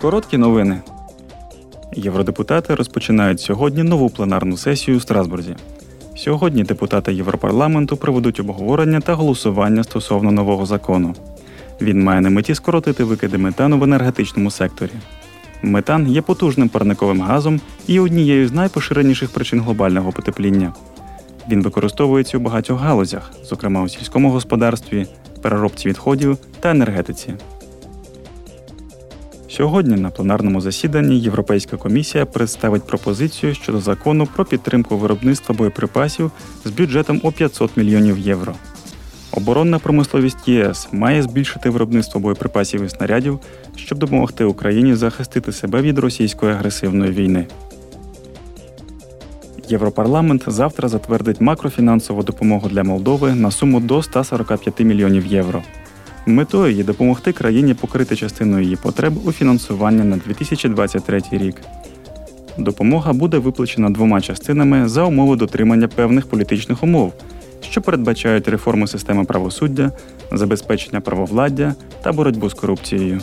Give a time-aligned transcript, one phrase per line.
[0.00, 0.80] Короткі новини.
[1.92, 5.56] Євродепутати розпочинають сьогодні нову пленарну сесію у Страсбурзі.
[6.16, 11.14] Сьогодні депутати Європарламенту проведуть обговорення та голосування стосовно нового закону.
[11.80, 14.92] Він має на меті скоротити викиди метану в енергетичному секторі.
[15.62, 20.72] Метан є потужним парниковим газом і однією з найпоширеніших причин глобального потепління.
[21.50, 25.06] Він використовується у багатьох галузях, зокрема у сільському господарстві,
[25.42, 27.34] переробці відходів та енергетиці.
[29.50, 36.30] Сьогодні на пленарному засіданні Європейська комісія представить пропозицію щодо закону про підтримку виробництва боєприпасів
[36.64, 38.54] з бюджетом у 500 мільйонів євро.
[39.32, 43.38] Оборонна промисловість ЄС має збільшити виробництво боєприпасів і снарядів,
[43.76, 47.46] щоб допомогти Україні захистити себе від російської агресивної війни.
[49.68, 55.62] Європарламент завтра затвердить макрофінансову допомогу для Молдови на суму до 145 мільйонів євро.
[56.28, 61.56] Метою є допомогти країні покрити частину її потреб у фінансуванні на 2023 рік.
[62.58, 67.12] Допомога буде виплачена двома частинами за умови дотримання певних політичних умов,
[67.60, 69.92] що передбачають реформу системи правосуддя,
[70.32, 73.20] забезпечення правовладдя та боротьбу з корупцією.